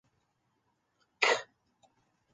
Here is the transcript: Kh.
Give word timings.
Kh. 1.21 1.29